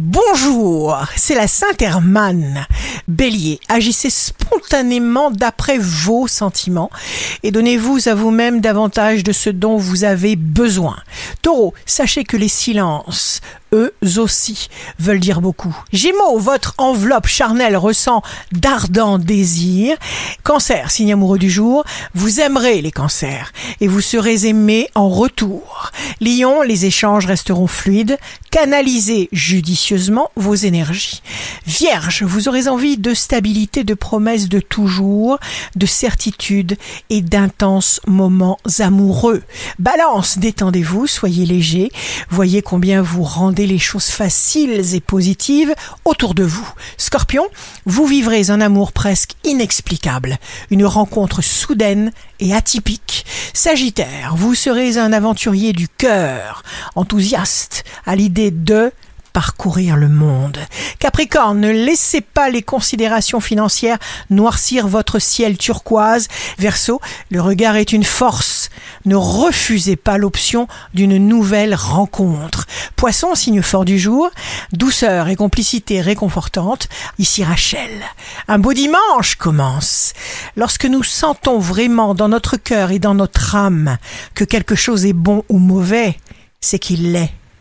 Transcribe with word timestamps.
Bonjour, 0.00 0.96
c'est 1.16 1.34
la 1.34 1.48
Sainte 1.48 1.82
Hermanne. 1.82 2.64
Bélier, 3.08 3.58
agissez 3.68 4.10
spontanément 4.10 5.32
d'après 5.32 5.76
vos 5.76 6.28
sentiments 6.28 6.88
et 7.42 7.50
donnez-vous 7.50 8.08
à 8.08 8.14
vous-même 8.14 8.60
davantage 8.60 9.24
de 9.24 9.32
ce 9.32 9.50
dont 9.50 9.76
vous 9.76 10.04
avez 10.04 10.36
besoin. 10.36 10.98
Taureau, 11.42 11.74
sachez 11.84 12.22
que 12.22 12.36
les 12.36 12.46
silences 12.46 13.40
eux 13.72 13.94
aussi 14.16 14.68
veulent 14.98 15.20
dire 15.20 15.40
beaucoup. 15.40 15.76
Gémeaux, 15.92 16.38
votre 16.38 16.74
enveloppe 16.78 17.26
charnelle 17.26 17.76
ressent 17.76 18.22
d'ardents 18.52 19.18
désirs. 19.18 19.96
Cancer, 20.42 20.90
signe 20.90 21.12
amoureux 21.12 21.38
du 21.38 21.50
jour, 21.50 21.84
vous 22.14 22.40
aimerez 22.40 22.80
les 22.80 22.90
cancers 22.90 23.52
et 23.80 23.88
vous 23.88 24.00
serez 24.00 24.46
aimé 24.46 24.88
en 24.94 25.08
retour. 25.08 25.90
Lion, 26.20 26.62
les 26.62 26.86
échanges 26.86 27.26
resteront 27.26 27.66
fluides. 27.66 28.18
Canalisez 28.50 29.28
judicieusement 29.32 30.30
vos 30.36 30.54
énergies. 30.54 31.22
Vierge, 31.66 32.22
vous 32.22 32.48
aurez 32.48 32.68
envie 32.68 32.96
de 32.96 33.14
stabilité, 33.14 33.84
de 33.84 33.94
promesses 33.94 34.48
de 34.48 34.60
toujours, 34.60 35.38
de 35.76 35.86
certitude 35.86 36.76
et 37.10 37.20
d'intenses 37.20 38.00
moments 38.06 38.58
amoureux. 38.78 39.42
Balance, 39.78 40.38
détendez-vous, 40.38 41.06
soyez 41.06 41.46
léger, 41.46 41.90
voyez 42.30 42.62
combien 42.62 43.02
vous 43.02 43.22
rendez 43.22 43.57
les 43.66 43.78
choses 43.78 44.06
faciles 44.06 44.94
et 44.94 45.00
positives 45.00 45.74
autour 46.04 46.34
de 46.34 46.44
vous. 46.44 46.68
Scorpion, 46.96 47.46
vous 47.86 48.06
vivrez 48.06 48.50
un 48.50 48.60
amour 48.60 48.92
presque 48.92 49.32
inexplicable, 49.44 50.38
une 50.70 50.84
rencontre 50.84 51.42
soudaine 51.42 52.12
et 52.40 52.54
atypique. 52.54 53.24
Sagittaire, 53.52 54.34
vous 54.36 54.54
serez 54.54 54.98
un 54.98 55.12
aventurier 55.12 55.72
du 55.72 55.88
cœur, 55.88 56.62
enthousiaste 56.94 57.84
à 58.06 58.16
l'idée 58.16 58.50
de 58.50 58.92
parcourir 59.32 59.96
le 59.96 60.08
monde. 60.08 60.58
Capricorne, 60.98 61.60
ne 61.60 61.70
laissez 61.70 62.20
pas 62.20 62.50
les 62.50 62.62
considérations 62.62 63.40
financières 63.40 63.98
noircir 64.30 64.88
votre 64.88 65.18
ciel 65.18 65.56
turquoise. 65.56 66.26
Verseau, 66.58 67.00
le 67.30 67.40
regard 67.40 67.76
est 67.76 67.92
une 67.92 68.04
force. 68.04 68.67
Ne 69.08 69.16
refusez 69.16 69.96
pas 69.96 70.18
l'option 70.18 70.68
d'une 70.92 71.16
nouvelle 71.16 71.74
rencontre. 71.74 72.66
Poisson, 72.94 73.34
signe 73.34 73.62
fort 73.62 73.86
du 73.86 73.98
jour, 73.98 74.28
douceur 74.72 75.28
et 75.28 75.34
complicité 75.34 76.02
réconfortante. 76.02 76.90
Ici 77.18 77.42
Rachel. 77.42 77.88
Un 78.48 78.58
beau 78.58 78.74
dimanche 78.74 79.36
commence. 79.36 80.12
Lorsque 80.56 80.84
nous 80.84 81.02
sentons 81.02 81.58
vraiment 81.58 82.14
dans 82.14 82.28
notre 82.28 82.58
cœur 82.58 82.90
et 82.90 82.98
dans 82.98 83.14
notre 83.14 83.54
âme 83.56 83.96
que 84.34 84.44
quelque 84.44 84.74
chose 84.74 85.06
est 85.06 85.14
bon 85.14 85.42
ou 85.48 85.58
mauvais, 85.58 86.18
c'est 86.60 86.78
qu'il 86.78 87.12
l'est. 87.12 87.32